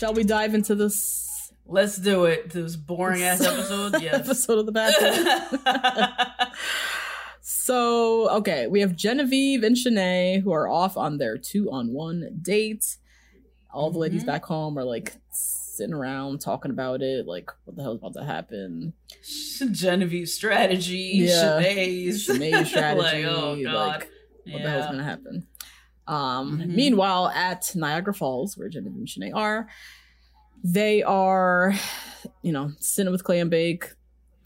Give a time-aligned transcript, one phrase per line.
[0.00, 2.50] Shall we dive into this Let's do it.
[2.50, 4.02] This boring ass episode.
[4.02, 4.14] Yes.
[4.14, 6.50] episode of the Bachelor?
[7.40, 12.40] so, okay, we have Genevieve and Shanae who are off on their two on one
[12.42, 12.96] date.
[13.72, 14.30] All the ladies mm-hmm.
[14.30, 18.24] back home are like sitting around talking about it, like what the hell's about to
[18.24, 18.92] happen.
[19.70, 21.12] Genevieve's strategy.
[21.14, 21.60] Yeah.
[21.60, 22.26] Shanae's.
[22.26, 23.74] Shanae's strategy, like, oh god.
[23.74, 24.10] like,
[24.48, 24.90] what the hell's Yeah.
[24.90, 25.46] gonna happen.
[26.10, 26.74] Um, Mhm.
[26.74, 29.68] Meanwhile, at Niagara Falls, where Genevieve and Shanae are,
[30.64, 31.72] they are,
[32.42, 33.94] you know, sitting with Clambake,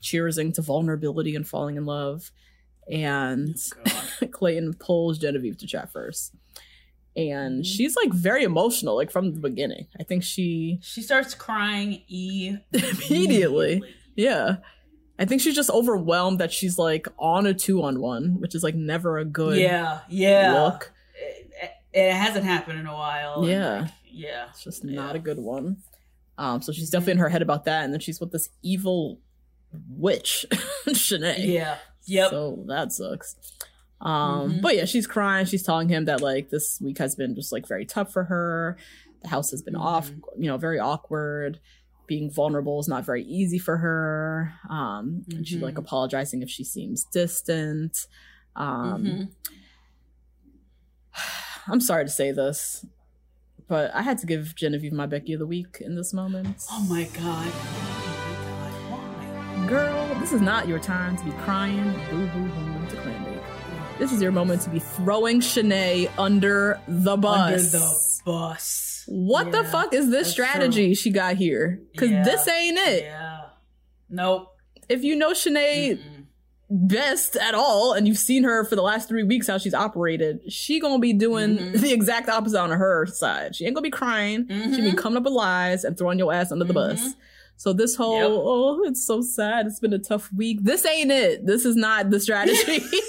[0.02, 2.30] cheersing to vulnerability and falling in love.
[2.90, 3.56] And
[4.20, 4.30] God.
[4.30, 6.34] Clayton pulls Genevieve to chat first.
[7.16, 7.66] And Mhm.
[7.66, 9.86] she's like very emotional, like from the beginning.
[9.98, 13.82] I think she, She starts crying e Immediately.
[14.16, 14.56] yeah.
[15.18, 18.62] I think she's just overwhelmed that she's like on a two on one, which is
[18.64, 20.62] like never a good Yeah, yeah.
[20.64, 20.92] look.
[21.94, 23.46] It, hasn't happened in a while.
[23.48, 23.82] Yeah.
[23.82, 24.46] like, yeah.
[24.50, 25.16] It's just not Yeah.
[25.16, 25.76] a good one.
[26.36, 29.20] Um, so she's definitely in her head about that, and then she's with this evil
[29.88, 30.44] witch,
[30.88, 31.46] Shanae.
[31.46, 31.78] Yeah.
[32.06, 32.30] Yep.
[32.30, 33.36] So that sucks.
[34.00, 34.62] Um, Mhm.
[34.62, 35.46] but yeah, she's crying.
[35.46, 38.76] She's telling him that like this week has been just like very tough for her.
[39.22, 40.42] The house has been off, Mm-hmm.
[40.42, 41.60] you know, very awkward.
[42.06, 44.52] Being vulnerable is not very easy for her.
[44.68, 48.06] Um, and she's like apologizing if she seems distant.
[48.56, 49.28] Um, Mhm.
[51.66, 52.84] I'm sorry to say this,
[53.68, 56.62] but I had to give Genevieve my Becky of the week in this moment.
[56.70, 57.52] Oh my god.
[58.90, 59.68] Oh my god.
[59.68, 63.98] Girl, this is not your time to be crying boo hoo hoo to Clambake.
[63.98, 67.38] This is your moment to be throwing Shanae under the bus.
[67.38, 69.04] Under the bus.
[69.06, 70.94] What the fuck is this strategy true.
[70.94, 71.80] she got here?
[71.92, 73.04] Because Yeah, this ain't it.
[73.04, 73.40] Yeah.
[74.10, 74.48] Nope.
[74.88, 76.13] If you know Shanae Mm-mm.
[76.70, 80.40] Best at all, and you've seen her for the last three weeks how she's operated,
[80.52, 81.80] she gonna be doing Mhm.
[81.80, 83.54] the exact opposite on her side.
[83.54, 84.46] She ain't gonna be crying.
[84.48, 84.96] She be Mhm.
[84.96, 87.14] coming up with lies and throwing your ass under the bus.
[87.56, 88.28] So this whole Yep.
[88.30, 89.66] oh, it's so sad.
[89.66, 90.58] It's been a tough week.
[90.62, 91.46] This ain't it.
[91.46, 92.58] This is not the strategy.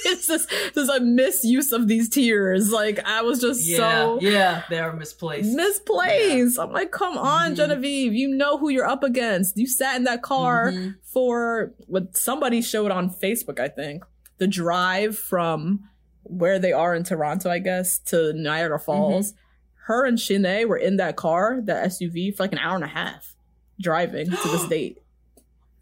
[0.05, 2.71] it's just there's a misuse of these tears.
[2.71, 3.77] Like I was just Yeah.
[3.77, 4.63] so yeah.
[4.69, 5.53] They are misplaced.
[5.55, 6.59] misplaced.
[6.59, 7.55] I'm like, come on, Mhm.
[7.57, 8.13] Genevieve.
[8.13, 9.57] You know who you're up against.
[9.57, 10.95] You sat in that car Mhm.
[11.03, 14.03] for what somebody showed on Facebook, I think.
[14.37, 15.81] The drive from
[16.23, 19.33] where they are in Toronto, I guess, to Niagara Falls.
[19.87, 22.87] Her and Shanae were in that car, that SUV, for like an hour and a
[22.87, 23.34] half
[23.79, 25.01] driving to this date.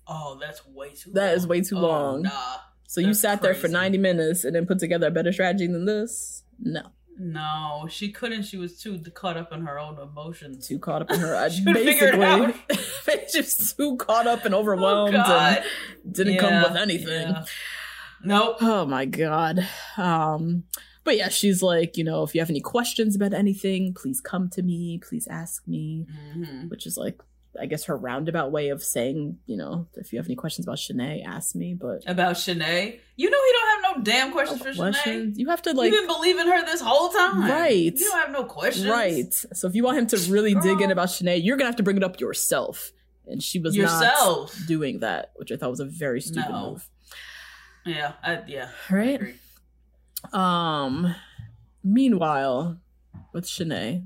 [0.07, 1.11] Oh, that's way too.
[1.13, 1.35] That long.
[1.37, 2.21] is way too Oh, long.
[2.23, 2.55] Nah.
[2.87, 5.85] So you sat there for 90 minutes and then put together a better strategy than
[5.85, 6.43] this?
[6.59, 6.81] No.
[7.17, 8.43] No, she couldn't.
[8.43, 10.67] She was too caught up in her own emotions.
[10.67, 11.35] Too caught up in her.
[11.35, 15.63] I She couldn't figure it basically, just too caught up and overwhelmed Oh, and
[16.13, 17.29] didn't come with anything.
[17.29, 17.45] yeah.
[18.25, 18.57] Nope.
[18.61, 19.67] Oh my god.
[19.97, 20.63] Um
[21.03, 24.49] but yeah, she's like, you know, if you have any questions about anything, please come
[24.51, 26.69] to me, please ask me, Mhm.
[26.69, 27.21] which is like
[27.59, 30.77] I guess her roundabout way of saying, you know, if you have any questions about
[30.77, 31.75] Shanae, ask me.
[31.75, 35.33] But About Shanae, you know he don't have no damn questions for Shanae.
[35.37, 35.91] you have to like.
[35.91, 37.93] You've been believing her this whole time, Right.
[37.93, 39.31] You don't have no questions, right.
[39.33, 41.83] So if you want him to really dig in about Shanae, you're gonna have to
[41.83, 42.91] bring it up yourself.
[43.27, 44.57] And she was Yourself.
[44.59, 46.71] not doing that, which I thought was a very stupid No.
[46.71, 46.89] move.
[47.85, 48.69] Yeah, I, yeah.
[48.89, 49.15] I Right?
[49.15, 49.35] agree.
[50.33, 51.15] Um
[51.83, 52.79] meanwhile,
[53.33, 54.05] with Shanae,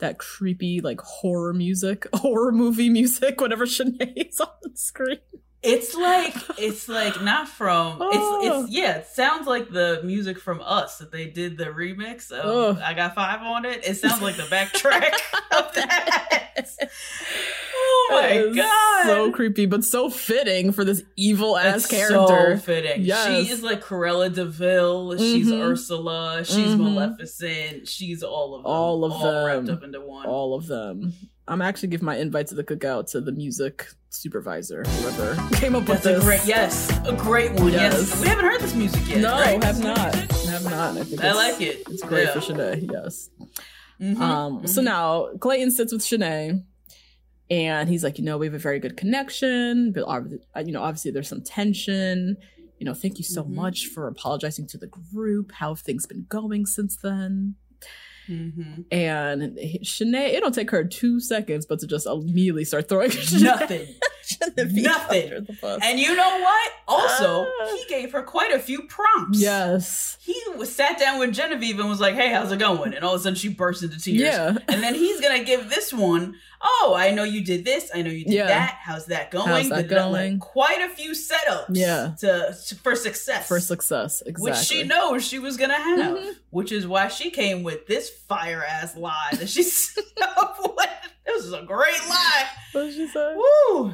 [0.00, 5.18] that creepy like horror music, horror movie music, whatever Shanae's on the screen.
[5.62, 8.40] It's like it's like not from Oh.
[8.42, 8.96] it's it's yeah.
[8.98, 12.82] It sounds like the music from Us that they did the remix of Oh.
[12.82, 13.86] I Got Five on it.
[13.86, 15.12] It sounds like the backtrack
[15.58, 16.46] of that.
[17.74, 19.06] Oh my god.
[19.06, 22.56] so creepy, but so fitting for this evil ass character.
[22.56, 23.02] So fitting.
[23.02, 23.26] Yes.
[23.46, 25.16] She is like Cruella de Vil.
[25.18, 25.60] She's Mhm.
[25.60, 26.42] Ursula.
[26.44, 26.80] She's Mhm.
[26.80, 27.86] Maleficent.
[27.88, 28.72] She's all of them.
[28.72, 29.44] All of them.
[29.46, 30.26] wrapped up into one.
[30.26, 31.12] All of them.
[31.46, 35.88] I'm actually giving my invite to the cookout to the music supervisor, whoever came up
[35.88, 36.24] with That's a this.
[36.24, 37.72] great, yes, a great one.
[37.72, 37.94] Yes.
[38.10, 38.20] Yes.
[38.20, 39.20] we haven't heard this music yet.
[39.20, 39.62] No, right?
[39.62, 40.14] have not.
[40.14, 40.96] Have not.
[40.98, 41.82] I think I like it.
[41.88, 42.32] It's great Yeah.
[42.32, 43.30] for Shanae, yes.
[44.00, 44.84] Mhm, Um, so mhm.
[44.84, 46.64] now Clayton sits with Shanae
[47.50, 50.30] and he's like, you know, we have a very good connection, but ob-
[50.64, 52.36] you know, obviously there's some tension.
[52.78, 53.50] You know, thank you so Mhm.
[53.50, 55.52] much for apologizing to the group.
[55.52, 57.56] How have things been going since then?
[58.28, 58.84] Mhm.
[58.92, 63.86] And Shanae, it'll take her two seconds, but to just immediately start throwing nothing.
[64.56, 65.24] Nothing.
[65.24, 65.80] under the bus.
[65.82, 66.72] And you know what?
[66.86, 67.66] Also, Ah.
[67.76, 69.40] he gave her quite a few prompts.
[69.40, 70.16] yes.
[70.20, 73.14] He was sat down with Genevieve and was like, "Hey, how's it going?" And all
[73.14, 74.20] of a sudden, she burst into tears.
[74.20, 74.56] Yeah.
[74.68, 77.90] And then he's gonna give this one, "Oh, I know you did this.
[77.92, 78.46] I know you did Yeah.
[78.46, 78.78] that.
[78.82, 80.08] How's that going?" How's that Da-da-da.
[80.10, 80.38] Like, going?
[80.38, 81.66] quite a few setups.
[81.70, 82.12] Yeah.
[82.20, 83.48] To, to- for success.
[83.48, 84.22] For success.
[84.24, 84.50] Exactly.
[84.52, 86.34] Which she knows she was gonna have, Mhm.
[86.50, 90.04] which is why she came with this fire ass lie that she set
[90.36, 90.88] up with.
[91.26, 92.44] This is a great lie.
[92.72, 93.34] What did she say?
[93.36, 93.92] Woo!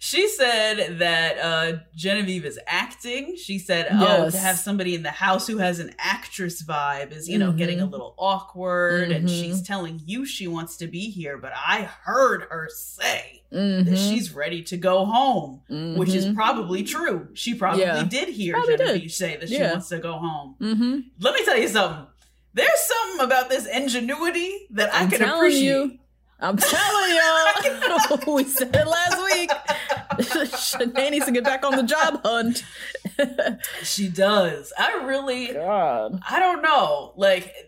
[0.00, 3.34] She said that uh, Genevieve is acting.
[3.36, 4.32] She said, "Oh, Yes.
[4.34, 7.80] to have somebody in the house who has an actress vibe is, you know, getting
[7.80, 9.40] a little awkward." And Mhm.
[9.42, 13.86] she's telling you she wants to be here, but I heard her say Mhm.
[13.86, 15.62] that she's ready to go home,
[15.96, 16.34] which is Mhm.
[16.36, 17.28] probably true.
[17.34, 18.04] She probably Yeah.
[18.04, 19.12] did hear Probably Genevieve did.
[19.12, 20.54] say that she wants to go home.
[20.60, 21.04] Mhm.
[21.18, 22.06] Let me tell you something.
[22.54, 25.64] There's something about this ingenuity that I I'm can telling appreciate.
[25.64, 25.98] you.
[26.40, 28.34] I'm telling y'all.
[28.34, 29.50] we said it last week.
[30.52, 32.62] Shanae needs to get back on the job hunt.
[33.82, 34.72] She does.
[34.78, 36.20] I really God.
[36.28, 37.12] I don't know.
[37.16, 37.67] Like,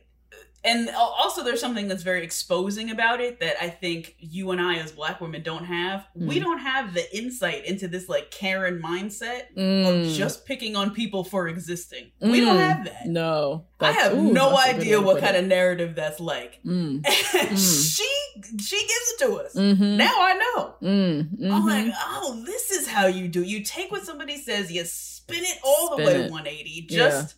[0.63, 4.77] and also there's something that's very exposing about it that I think you and I
[4.77, 6.07] as black women don't have.
[6.15, 6.43] We Mm.
[6.43, 10.11] don't have the insight into this like Karen mindset Mm.
[10.11, 12.11] of just picking on people for existing.
[12.21, 12.69] We don't Mm.
[12.69, 13.07] have that.
[13.07, 13.65] No.
[13.81, 15.41] I have ooh, no that's a good idea what kind it.
[15.45, 16.61] of narrative that's like.
[16.65, 16.97] Mm.
[16.97, 17.95] And Mm.
[17.97, 18.09] she
[18.63, 19.55] she gives it to us.
[19.55, 19.97] Mhm.
[19.97, 20.75] Now I know.
[20.83, 21.51] Mm.
[21.53, 23.43] I'm like, oh, this is how you do.
[23.43, 26.31] You take what somebody says, you spin it all the way it.
[26.31, 26.99] 180 Yeah.
[26.99, 27.35] just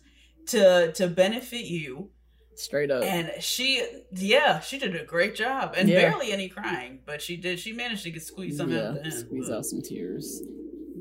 [0.47, 2.09] to to benefit you.
[2.55, 3.03] Straight up.
[3.03, 6.09] And she, yeah, she did a great job, and Yeah.
[6.09, 7.59] barely any crying, but she did.
[7.59, 9.13] She managed to get squeezed some out the end.
[9.13, 10.41] squeeze but- out some tears.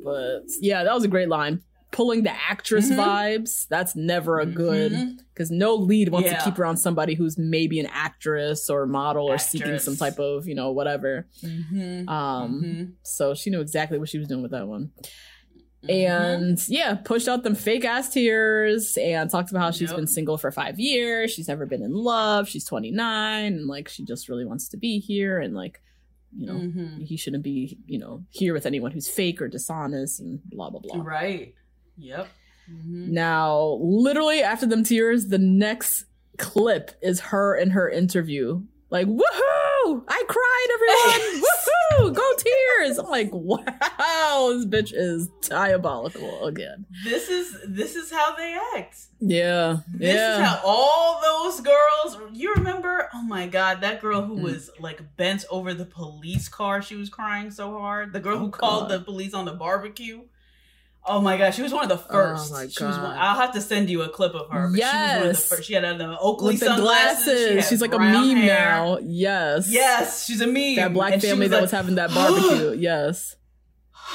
[0.04, 1.62] But yeah, that was a great line.
[1.93, 2.96] Pulling the actress Mhm.
[2.96, 6.38] vibes, that's never a good because no lead wants Yeah.
[6.38, 10.48] to keep around somebody who's maybe an actress or model or seeking some type of,
[10.48, 11.28] you know, whatever.
[11.44, 12.08] Mhm.
[12.08, 12.93] Um Mhm.
[13.02, 14.93] so she knew exactly what she was doing with that one.
[15.84, 15.90] Mhm.
[16.38, 19.96] And yeah, pushed out them fake ass tears and talks about how she's Yep.
[19.96, 21.32] been single for five years.
[21.32, 22.49] She's never been in love.
[22.49, 25.81] She's 29 and like she just really wants to be here and like,
[26.37, 27.05] you know, Mhm.
[27.05, 30.81] he shouldn't be, you know, here with anyone who's fake or dishonest and blah blah
[30.81, 31.02] blah.
[31.02, 31.55] right.
[31.99, 32.29] Yep.
[32.70, 33.08] Mhm.
[33.08, 36.05] Now, literally after them tears, the next
[36.38, 38.62] clip is her in her interview.
[38.88, 40.05] Like, woohoo!
[40.08, 41.43] I cried, everyone!
[41.98, 42.14] woohoo!
[42.14, 42.98] Go tears!
[42.98, 46.86] I'm like, wow, this bitch is diabolical again.
[47.04, 48.96] This is this is how they act.
[49.20, 49.78] Yeah.
[49.92, 50.34] This yeah.
[50.42, 52.18] is how all those girls.
[52.32, 53.08] You remember?
[53.14, 54.42] Oh my god, that girl who Mm.
[54.42, 56.82] was like bent over the police car.
[56.82, 58.12] She was crying so hard.
[58.12, 59.00] The girl Oh, who called God.
[59.00, 60.22] the police on the barbecue.
[61.04, 62.52] Oh my god, she was one of the first.
[62.52, 63.16] Oh, my She was one, God.
[63.18, 64.68] I'll have to send you a clip of her.
[64.68, 65.48] But she was one of the Yes.
[65.48, 65.64] first.
[65.64, 67.24] She had uh, the Oakley With the sunglasses.
[67.24, 67.64] glasses.
[67.64, 68.70] She She's like a meme hair.
[68.70, 68.98] now.
[69.02, 69.68] Yes.
[69.68, 70.76] Yes, she's a meme.
[70.76, 72.78] That black And she family that like, was having that barbecue.
[72.78, 73.34] yes.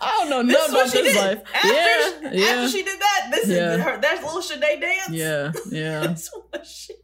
[0.00, 1.24] I don't know This nothing is what about she this did.
[1.38, 1.42] life.
[1.54, 2.24] After, yeah.
[2.28, 2.68] after Yeah.
[2.68, 3.74] she did that, this Yeah.
[3.74, 3.98] is her.
[4.00, 5.10] That's little Shanae dance.
[5.10, 5.52] yeah.
[5.70, 6.14] Yeah.
[6.64, 6.94] She.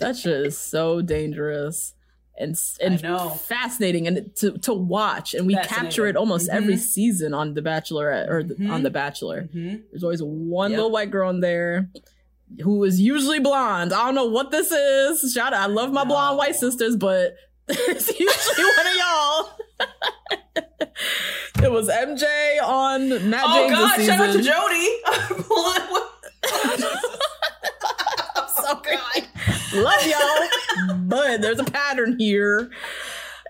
[0.00, 1.94] That shit is so dangerous
[2.38, 3.00] and and
[3.40, 5.34] fascinating and to to watch.
[5.34, 6.78] And we capture it almost every Mhm.
[6.80, 8.70] season on The Bachelorette or the, Mhm.
[8.70, 9.48] on The Bachelor.
[9.54, 9.82] Mhm.
[9.90, 10.76] There's always one Yep.
[10.78, 11.88] little white girl in there
[12.62, 13.92] who is usually blonde.
[13.92, 15.32] I don't know what this is.
[15.32, 16.08] Shout out, I love my No.
[16.08, 17.36] blonde white sisters, but
[17.68, 19.50] it's usually one of y'all.
[21.64, 24.00] it was MJ on Matt Oh James God!
[24.04, 24.42] Shout out to.
[24.42, 24.88] Jody.
[28.68, 29.82] I'm sorry.
[29.82, 32.70] Love y'all, but there's a pattern here.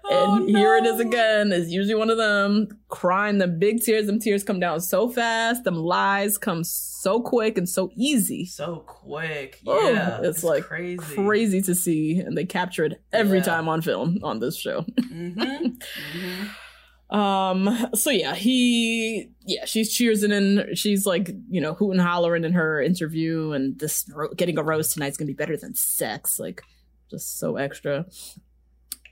[0.08, 1.50] Oh, And here it is again.
[1.50, 4.06] It's usually one of them crying the big tears.
[4.06, 5.64] Them tears come down so fast.
[5.64, 8.44] Them lies come so quick and so easy.
[8.46, 9.58] so quick.
[9.66, 10.98] Oh, Yeah, it's, like crazy.
[11.16, 13.44] crazy to see, and they capture it every Yeah.
[13.44, 14.82] time on film on this show.
[15.08, 16.44] hmm hmm
[17.10, 17.88] Um.
[17.94, 22.80] So yeah, he yeah, she's cheersing and she's like you know hooting hollering in her
[22.82, 26.38] interview, and this ro- getting a rose tonight's gonna be better than sex.
[26.40, 26.62] Like,
[27.10, 28.06] just so extra.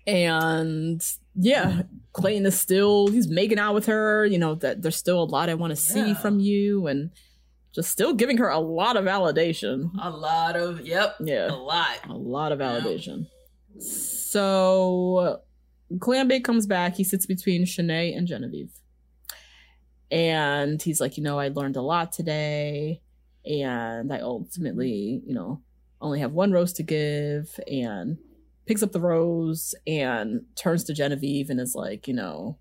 [0.07, 1.03] And
[1.35, 1.83] yeah,
[2.13, 4.27] Clayton is still he's making out with her.
[4.27, 6.15] You know that there's still a lot I want to see Yeah.
[6.15, 7.11] from you, and
[7.73, 9.91] just still giving her a lot of validation.
[10.03, 11.15] A lot of yep.
[11.21, 11.51] Yeah.
[11.51, 11.99] A lot.
[12.09, 13.29] A lot of validation.
[13.79, 15.41] So
[15.99, 16.97] Clambake comes back.
[16.97, 18.73] He sits between Shanae and Genevieve.
[20.11, 23.01] And he's like, you know, I learned a lot today.
[23.45, 25.63] And I ultimately, you know,
[26.01, 27.59] only have one rose to give.
[27.67, 28.19] And
[28.67, 32.59] picks up the rose and turns to Genevieve and is like, you know,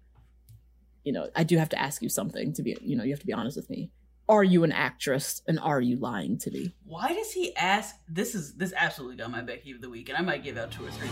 [1.04, 3.20] you know, I do have to ask you something to be, you know, you have
[3.20, 3.92] to be honest with me.
[4.30, 6.74] Are you an actress and are you lying to me?
[6.86, 7.96] Why does he ask?
[8.08, 10.72] This is this absolutely got my Becky of the week, and I might give out
[10.72, 11.10] two or three.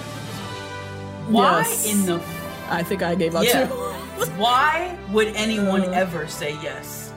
[1.27, 1.85] Why Yes.
[1.91, 2.21] in the
[2.69, 3.67] I think I gave up Yeah.
[3.67, 3.73] too.
[4.37, 5.91] Why would anyone Uh.
[5.91, 7.11] ever say yes?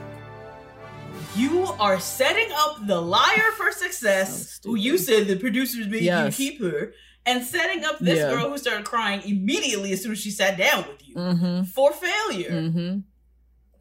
[1.35, 6.39] You are setting up the liar for success, who you said the producers made Yes.
[6.39, 6.93] you keep her,
[7.25, 8.31] and setting up this Yeah.
[8.31, 11.63] girl who started crying immediately as soon as she sat down with you mm-hmm.
[11.63, 12.51] for failure.
[12.51, 12.99] Mm-hmm.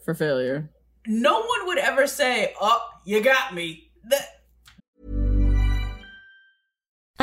[0.05, 0.71] For failure.
[1.07, 4.34] No one would ever say, "Oh, you got me." That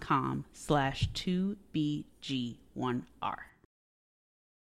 [0.00, 3.36] com slash 2BG1R.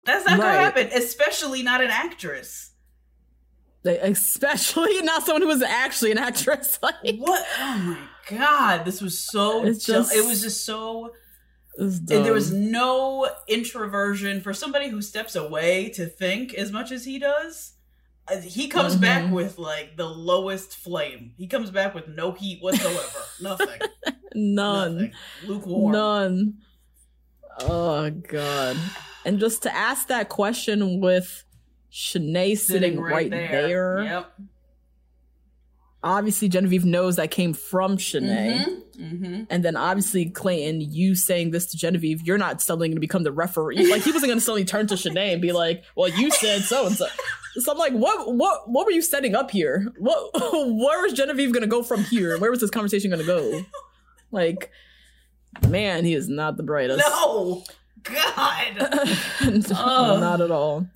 [0.04, 0.38] That's not Right.
[0.38, 2.70] gonna happen, especially not an actress.
[3.84, 6.78] Like, Especially not someone who is actually an actress.
[6.84, 7.46] Like, What?
[7.58, 7.98] Oh my
[8.36, 9.64] god, this was so.
[9.64, 11.12] It's du- just- it was just so.
[11.78, 16.90] it's And there was no introversion for somebody who steps away to think as much
[16.92, 17.74] as he does.
[18.42, 19.00] He comes Mhm.
[19.00, 21.32] back with like the lowest flame.
[21.36, 23.18] He comes back with no heat whatsoever.
[23.40, 23.80] Nothing.
[24.34, 24.94] none.
[24.94, 25.12] Nothing.
[25.46, 25.92] Lukewarm.
[25.92, 26.54] None.
[27.60, 28.76] Oh god.
[29.24, 31.44] And just to ask that question with
[31.92, 34.02] Shanae sitting, right, there.
[34.02, 34.32] Yep.
[36.02, 38.82] Obviously Genevieve knows that came from Shanae.
[38.98, 39.42] Mm-hmm.
[39.50, 43.32] And then obviously Clayton, you saying this to Genevieve, you're not suddenly gonna become the
[43.32, 43.90] referee.
[43.90, 46.86] Like he wasn't gonna suddenly turn to Shanae and be like, Well, you said so
[46.86, 47.06] and so.
[47.54, 49.92] So I'm like, what what what were you setting up here?
[49.98, 52.38] What where was Genevieve gonna go from here?
[52.38, 53.62] Where was this conversation gonna go?
[54.30, 54.70] Like,
[55.68, 57.00] man, he is not the brightest.
[57.06, 57.64] No.
[58.02, 59.18] God.
[59.70, 60.86] No, not at all.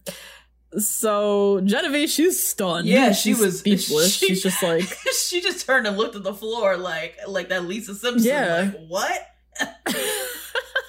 [0.78, 2.87] So Genevieve, she's stunned.
[2.88, 4.14] Yeah, she She's was speechless.
[4.16, 4.83] she- she's just like,
[5.28, 8.26] she just turned and looked at the floor like like that Lisa Simpson.
[8.26, 8.73] Yeah.
[8.75, 9.26] Like, what?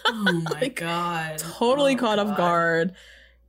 [0.08, 1.38] oh my god.
[1.40, 2.94] totally Oh, caught off guard.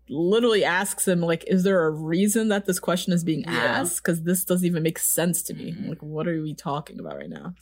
[0.08, 3.52] Literally asks him, like, is there a reason that this question is being Yeah.
[3.52, 4.02] asked?
[4.04, 5.72] Because this doesn't even make sense to me.
[5.72, 5.88] Mhm.
[5.88, 7.54] Like, what are we talking about right now?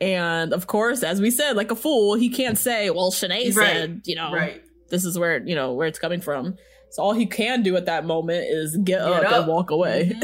[0.00, 4.02] And of course, as we said, like a fool, he can't say, well, Shanae said,
[4.04, 4.62] you know, right.
[4.90, 6.56] this is where, you know, where it's coming from.
[6.96, 9.32] So all he can do at that moment is get, up, up.
[9.32, 10.18] and walk away.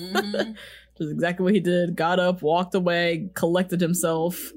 [0.00, 0.32] Mhm.
[0.96, 1.94] Which is exactly what he did.
[1.94, 4.50] Got up, walked away, collected himself.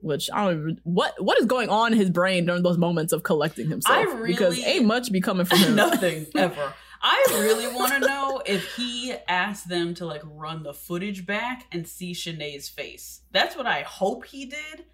[0.00, 3.12] Which I don't even what what is going on in his brain during those moments
[3.12, 3.98] of collecting himself?
[3.98, 5.74] I because really- ain't much be coming from him.
[5.74, 6.72] Nothing ever.
[7.02, 11.66] I really want to know if he asked them to like run the footage back
[11.70, 13.20] and see Shanae's face.
[13.30, 14.86] That's what I hope he did.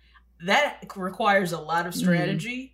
[0.44, 2.73] That requires a lot of strategy.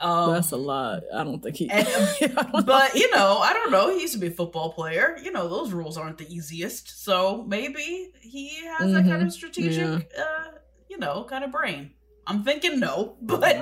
[0.00, 1.02] Um, That's a lot.
[1.12, 1.68] I don't think he.
[1.70, 1.86] and-
[2.36, 2.62] know.
[2.62, 3.90] but you know, I don't know.
[3.94, 5.16] He used to be a football player.
[5.22, 7.02] You know, those rules aren't the easiest.
[7.04, 9.26] So maybe he has that kind Mhm.
[9.26, 10.50] of strategic, uh,
[10.88, 11.90] you know, kind of brain.
[12.26, 13.56] I'm thinking no, but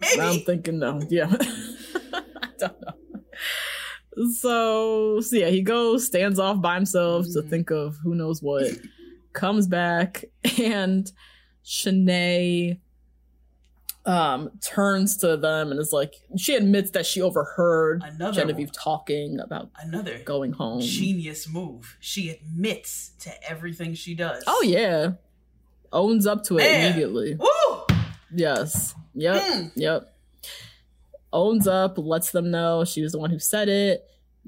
[0.00, 1.00] maybe I'm thinking no.
[1.08, 1.30] Yeah.
[2.12, 4.24] I don't know.
[4.32, 7.50] So, so yeah, he goes, stands off by himself to Mhm.
[7.50, 8.66] think of who knows what,
[9.32, 10.24] comes back,
[10.60, 11.08] and
[11.64, 12.80] Shanae
[14.08, 18.72] um turns to them and is like she admits that she overheard Another Genevieve one.
[18.74, 20.80] talking about Another going home.
[20.80, 21.96] genius move.
[22.00, 24.42] She admits to everything she does.
[24.46, 25.12] oh yeah.
[25.92, 26.86] Owns up to it Man.
[26.86, 27.34] immediately.
[27.36, 27.96] Woo!
[28.34, 28.94] Yes.
[29.14, 29.42] Yep.
[29.42, 29.72] Mm.
[29.76, 30.14] Yep.
[31.32, 34.04] Owns up, lets them know she was the one who said it.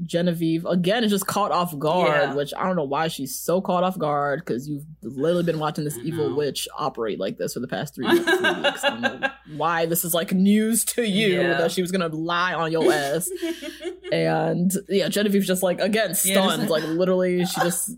[0.07, 2.35] Genevieve again is just caught off guard, Yeah.
[2.35, 5.85] which I don't know why she's so caught off guard because you've literally been watching
[5.85, 8.81] this evil witch operate like this for the past three, three weeks.
[8.85, 11.59] I why this is like news to you Yeah.
[11.59, 13.29] that she was gonna lie on your ass.
[14.13, 17.91] and yeah, Genevieve's just like again Yeah, stunned, like- like literally she just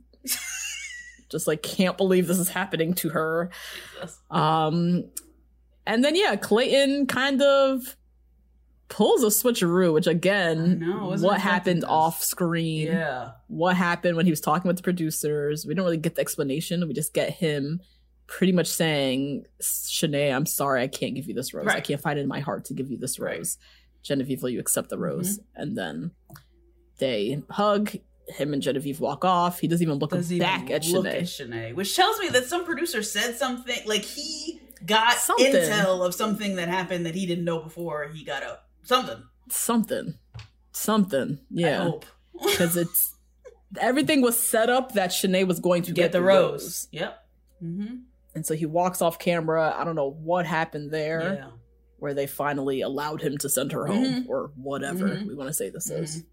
[1.30, 3.50] just like can't believe this is happening to her.
[3.94, 4.18] Jesus.
[4.30, 5.04] Um,
[5.86, 7.96] and then yeah, Clayton kind of
[8.92, 12.88] pulls a switcheroo, which again, know, what happened off screen?
[12.88, 13.30] Yeah.
[13.48, 15.64] What happened when he was talking with the producers?
[15.66, 16.86] We don't really get the explanation.
[16.86, 17.80] We just get him
[18.26, 21.68] pretty much saying, "Shanae, I'm sorry, I can't give you this rose.
[21.68, 23.38] I can't find it in my heart to give you this Right.
[23.38, 23.56] rose.
[24.02, 25.62] Genevieve, will you accept the rose?" Mm-hmm.
[25.62, 26.10] And then
[26.98, 27.92] they hug.
[28.28, 29.58] Him and Genevieve walk off.
[29.58, 31.14] He doesn't even look Doesn't back even at look Shanae.
[31.16, 35.52] at Shanae, which tells me that some producer said something like he got Something.
[35.52, 38.68] intel of something that happened that he didn't know before he got up.
[38.84, 39.22] Something.
[39.50, 40.14] Something,
[40.72, 41.38] something.
[41.50, 41.90] Yeah.
[42.42, 43.14] because it's
[43.80, 46.88] everything was set up that Shanae was going to get, get the rose.
[46.92, 47.18] Yep.
[47.62, 47.94] Mm-hmm.
[48.34, 49.72] and so he walks off camera.
[49.78, 51.50] I don't know what happened there, Yeah.
[51.98, 54.28] where they finally allowed him to send her home Mhm.
[54.28, 55.28] or whatever Mhm.
[55.28, 56.02] we want to say this Mhm.
[56.02, 56.24] is.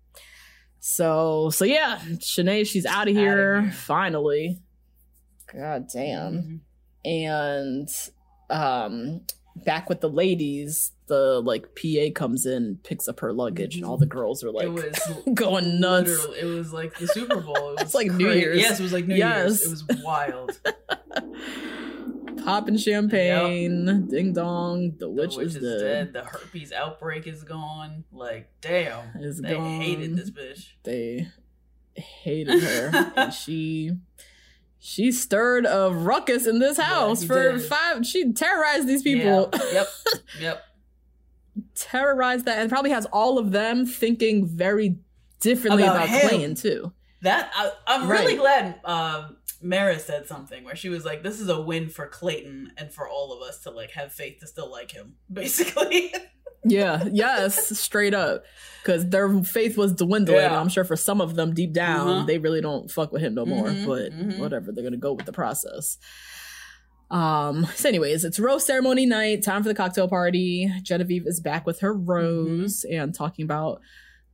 [0.79, 3.71] So, so yeah, Shanae, she's out of here, here.
[3.71, 4.61] finally.
[5.53, 6.33] God damn.
[6.33, 6.59] Mhm.
[7.05, 7.89] And
[8.49, 9.21] um,
[9.63, 13.97] back with the ladies, the like PA comes in, picks up her luggage, and all
[13.97, 14.17] the mm-hmm.
[14.17, 14.99] girls are like it was
[15.33, 16.25] going nuts.
[16.39, 17.55] It was like the Super Bowl.
[17.55, 18.31] It was It's like New.
[18.31, 18.59] Year's.
[18.59, 19.65] Yes, it was like New Yes.
[19.65, 19.81] Year's.
[19.81, 20.59] It was wild.
[22.45, 26.13] popping champagne, ding dong, the the witch, witch is, is dead.
[26.13, 26.13] dead.
[26.13, 28.03] The herpes outbreak is gone.
[28.11, 29.17] Like, damn.
[29.19, 29.81] Is they gone.
[29.81, 30.67] hated this bitch.
[30.83, 31.27] They
[31.95, 33.91] hated her, and she
[34.79, 37.61] she stirred a ruckus in this house she for did.
[37.63, 38.05] five.
[38.05, 39.71] She terrorized these people, Yeah.
[39.73, 39.87] Yep.
[40.39, 40.63] Yep.
[41.75, 44.97] terrorized that, and probably has all of them thinking very
[45.39, 46.29] differently About about, him.
[46.29, 46.93] Clayton too.
[47.21, 48.39] That I, I'm really Right.
[48.39, 52.71] glad um, Mara said something where she was like, "This is a win for Clayton
[52.77, 56.13] and for all of us to like have faith to still like him." Basically,
[56.63, 58.43] Yeah, yes, straight up,
[58.83, 60.39] because their faith was dwindling.
[60.41, 60.59] Yeah.
[60.59, 62.27] I'm sure for some of them, deep down, Mhm.
[62.27, 63.67] they really don't fuck with him no more.
[63.69, 64.39] Mhm, But mhm.
[64.39, 65.97] whatever, they're gonna go with the process.
[67.11, 67.65] Um.
[67.75, 69.41] So, anyways, it's rose ceremony night.
[69.43, 70.71] Time for the cocktail party.
[70.83, 73.01] Genevieve is back with her rose Mm-hmm.
[73.01, 73.81] and talking about,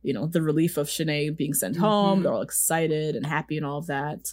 [0.02, 2.20] you know, the relief of Shanae being sent home.
[2.20, 2.22] Mhm.
[2.24, 4.32] They're all excited and happy and all of that.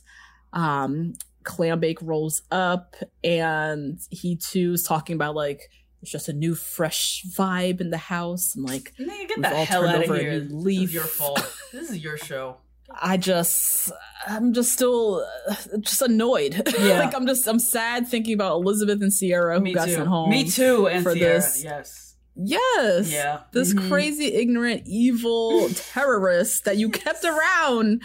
[0.51, 1.13] Um.
[1.45, 5.59] Clambake rolls up and he too is talking about like
[6.03, 9.87] it's just a new fresh vibe in the house and like nigga, get the hell
[9.87, 10.39] out of here.
[10.41, 11.39] This your fault.
[11.71, 12.57] This is your show.
[13.01, 13.91] I just
[14.27, 16.61] I'm just still uh, just annoyed.
[16.79, 16.99] Yeah.
[16.99, 19.93] like I'm just I'm sad thinking about Elizabeth and Sierra who Me got too.
[19.95, 20.29] sent home.
[20.29, 20.87] Me too.
[20.87, 21.35] And for Sierra.
[21.39, 21.63] this.
[21.63, 22.15] Yes.
[22.35, 23.11] Yes.
[23.11, 23.41] Yeah.
[23.53, 23.87] This Mhm.
[23.89, 28.01] crazy, ignorant, evil terrorist that you kept around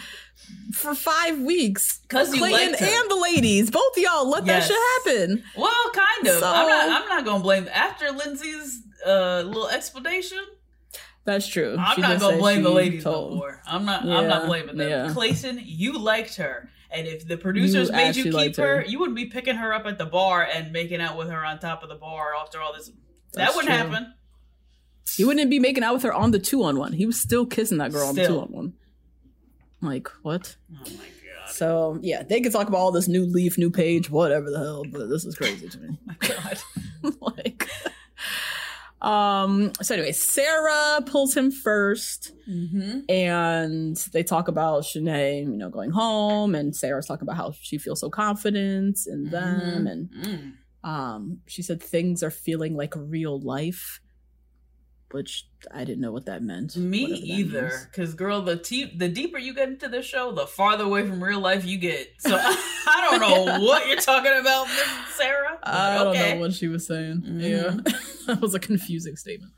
[0.73, 1.99] for five weeks.
[2.09, 4.67] 'Cause you Clayton and the ladies, both y'all let Yes.
[4.67, 5.43] that shit happen.
[5.57, 6.39] Well, kind of.
[6.39, 7.01] So- I'm not.
[7.01, 10.39] I'm not gonna blame after Lindsay's uh, little explanation.
[11.25, 11.75] That's true.
[11.77, 13.61] I'm She not gonna blame the ladies told- no more.
[13.67, 14.03] I'm not.
[14.03, 14.89] I'm not blaming them.
[14.89, 15.13] yeah.
[15.13, 18.85] Clayton, you liked her, and if the producers You made you keep her, her.
[18.85, 21.59] you wouldn't be picking her up at the bar and making out with her on
[21.59, 22.89] top of the bar after all this.
[23.33, 23.77] that wouldn't true.
[23.77, 24.13] happen.
[25.15, 26.93] He wouldn't be making out with her on the two on one.
[26.93, 28.73] He was still kissing that girl on the two on one.
[29.81, 30.55] Like what?
[30.73, 31.49] Oh my god.
[31.51, 34.83] So yeah, they can talk about all this new leaf, new page, whatever the hell,
[34.91, 35.97] but this is crazy to me.
[36.05, 36.59] my God.
[37.21, 37.69] like
[39.01, 42.99] um so anyway sarah pulls him 1st Mm-hmm.
[43.09, 47.77] and they talk about Shanae, you know, going home, and Sarah's talking about how she
[47.77, 50.53] feels so confident in them, and Mm.
[50.83, 54.01] um, she said things are feeling like real life,
[55.11, 56.75] which I didn't know what that meant.
[56.77, 60.45] Me that either, because girl, the te- the deeper you get into the show, the
[60.47, 62.09] farther away from real life you get.
[62.19, 65.57] So I don't know what you're talking about, Miss Sarah.
[65.63, 67.23] I don't know what she was saying.
[67.25, 67.41] Mhm.
[67.41, 67.93] Yeah,
[68.27, 69.51] that was a confusing statement.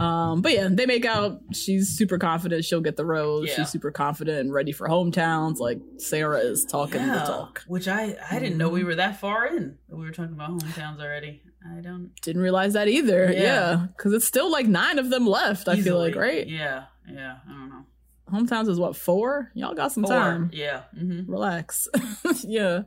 [0.00, 1.40] Um, but yeah, they make out.
[1.52, 3.48] She's super confident she'll get the rose.
[3.48, 3.56] Yeah.
[3.56, 5.58] She's super confident and ready for hometowns.
[5.58, 7.62] Like Sarah is talking the talk.
[7.66, 8.86] which I I didn't know we Mhm.
[8.86, 9.76] were that far in.
[9.88, 11.42] We were talking about hometowns already.
[11.64, 13.32] I don't Didn't realize that either.
[13.32, 13.40] Yeah.
[13.42, 15.68] Yeah, because it's still like nine of them left.
[15.68, 16.46] I feel like right.
[16.46, 17.36] Yeah, yeah.
[17.48, 17.84] I don't know.
[18.32, 19.50] Hometowns is what four?
[19.54, 20.12] Y'all got some Four.
[20.12, 20.50] time.
[20.52, 20.82] Yeah.
[20.96, 21.30] Mm-hmm.
[21.30, 21.88] Relax.
[22.44, 22.82] yeah.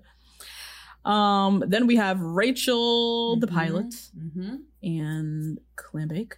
[1.05, 1.63] Um.
[1.67, 3.95] Then we have Rachel, the pilot.
[4.17, 4.55] Mm-hmm.
[4.83, 6.33] and Clambake.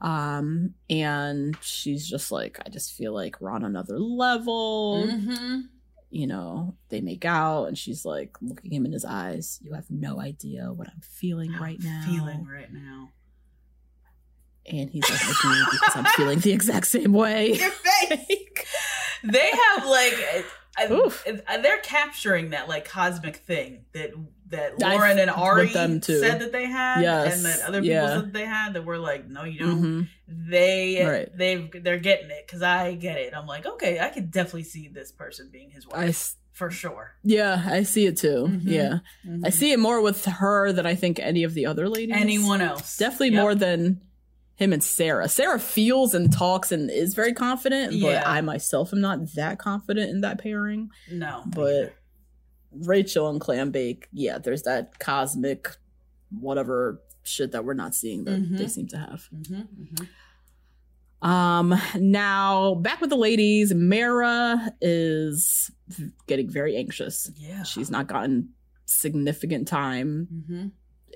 [0.00, 5.08] Um, and she's just like, I just feel like we're on another level.
[6.10, 9.58] You know, they make out, and she's like looking him in his eyes.
[9.62, 12.04] You have no idea what I'm feeling right now.
[12.06, 13.10] Feeling right now.
[14.66, 17.52] And he's like, I do because I'm feeling the exact same way.
[17.54, 18.26] Your face.
[19.24, 20.44] they have like, I.
[20.78, 20.86] I-
[21.48, 24.10] uh, they're capturing that like cosmic thing that
[24.50, 26.02] that Lauren and Arie said
[26.40, 28.06] that they had, Yes, and that other people yeah.
[28.08, 28.74] said that they had.
[28.74, 29.82] That were like, no, you don't.
[29.82, 30.08] Mhm.
[30.28, 31.36] They Right.
[31.36, 33.32] they've they're getting it because I get it.
[33.36, 37.12] I'm like, okay, I could definitely see this person being his wife I, for sure.
[37.24, 38.46] yeah, I see it too.
[38.48, 38.60] Mhm.
[38.64, 39.52] Yeah, I Mhm.
[39.52, 42.14] see it more with her than I think any of the other ladies.
[42.16, 42.96] anyone else.
[42.96, 43.42] definitely Yep.
[43.42, 44.00] more than
[44.54, 45.28] him and Sarah.
[45.28, 50.08] Sarah feels and talks and is very confident, but I myself am not that confident
[50.10, 50.88] in that pairing.
[51.10, 51.94] No, But.
[52.72, 55.68] Rachel and Clambake, yeah, there's that cosmic
[56.30, 58.58] whatever shit that we're not seeing that Mhm.
[58.58, 59.28] they seem to have.
[59.34, 60.08] Mhm, mhm.
[61.26, 65.70] Um now back with the ladies, Mara is
[66.26, 67.30] getting very anxious.
[67.36, 68.50] yeah, She's not gotten
[68.84, 70.70] significant time Mhm,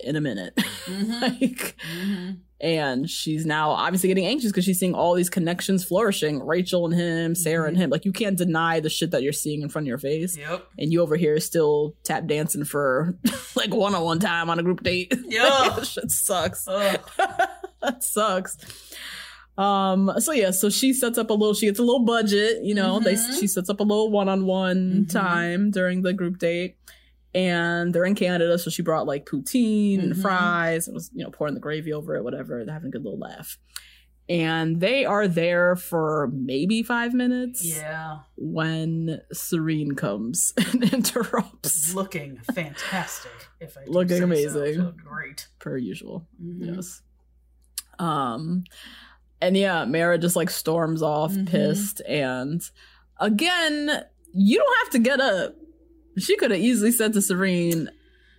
[0.05, 0.55] in a minute.
[0.57, 2.39] mhm, like mhm.
[2.61, 6.95] and she's now obviously getting anxious because she's seeing all these connections flourishing rachel and
[6.95, 7.81] him sarah and Mhm.
[7.81, 10.37] him like you can't deny the shit that you're seeing in front of your face
[10.37, 10.67] Yep.
[10.79, 13.17] and you over here still tap dancing for
[13.57, 15.83] like one-on-one time on a group date Yeah.
[15.83, 18.57] shit sucks that sucks
[19.59, 22.75] um so yeah so she sets up a little she gets a little budget you
[22.75, 23.39] know they Mhm.
[23.41, 25.11] she sets up a little one-on-one Mhm.
[25.11, 26.77] time during the group date
[27.35, 30.23] and they're in canada so she brought like poutine and Mhm.
[30.23, 33.05] fries and was you know pouring the gravy over it whatever they're having a good
[33.05, 33.57] little laugh
[34.29, 42.38] and they are there for maybe five minutes Yeah, when serene comes and interrupts looking
[42.55, 43.33] fantastic.
[43.59, 44.77] If I Looking amazing.
[44.77, 45.49] So great.
[45.59, 46.77] per usual Mhm.
[46.77, 47.03] Yes.
[47.99, 48.64] Um,
[49.43, 51.49] and yeah, Mara just like storms off, Mhm.
[51.49, 52.62] pissed, and
[53.19, 55.57] again, you don't have to get up.
[56.18, 57.90] She could have easily said to Serene,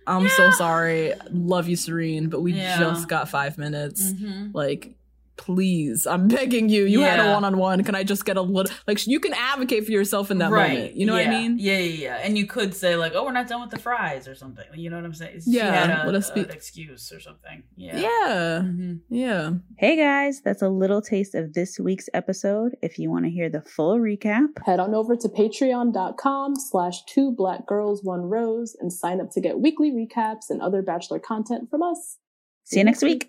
[0.06, 2.78] "I'm so sorry, love you, Serene, but we Yeah.
[2.78, 4.12] just got five minutes.
[4.12, 4.50] Mhm.
[4.54, 4.96] Like."
[5.42, 6.84] Please, I'm begging you.
[6.84, 7.82] You had a one on one.
[7.82, 10.72] Can I just get a little like you can advocate for yourself in that right.
[10.72, 10.94] moment?
[10.94, 11.56] You know what I mean?
[11.58, 12.16] Yeah, yeah, yeah.
[12.22, 14.64] And you could say like, "Oh, we're not done with the fries" or something.
[14.74, 15.40] You know what I'm saying?
[15.40, 17.64] She Yeah, had a, let us be- excuse or something.
[17.74, 17.96] Yeah.
[17.98, 18.62] Yeah.
[18.64, 19.00] Mhm.
[19.10, 19.50] Yeah.
[19.78, 22.76] Hey guys, that's a little taste of this week's episode.
[22.80, 27.32] If you want to hear the full recap, Head on over to patreon.com slash two
[27.32, 31.68] black girls one rose and sign up to get weekly recaps and other bachelor content
[31.68, 32.18] from us.
[32.62, 33.28] see you next week.